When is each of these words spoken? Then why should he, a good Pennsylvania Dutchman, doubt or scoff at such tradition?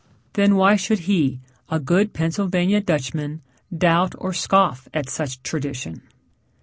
Then 0.33 0.55
why 0.55 0.77
should 0.77 1.01
he, 1.01 1.41
a 1.69 1.79
good 1.79 2.11
Pennsylvania 2.11 2.81
Dutchman, 2.81 3.43
doubt 3.71 4.15
or 4.17 4.33
scoff 4.33 4.87
at 4.95 5.11
such 5.11 5.43
tradition? 5.43 6.01